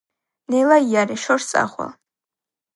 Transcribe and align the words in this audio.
ნელა 0.55 0.79
იარე— 0.85 1.19
შორს 1.27 1.53
წახვალ. 1.53 1.95